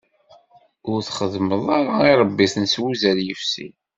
Ur 0.91 0.99
txeddmeḍ 1.07 1.63
ara 1.77 1.93
iṛebbiten 2.11 2.65
s 2.73 2.75
wuzzal 2.81 3.19
yefsin. 3.27 3.73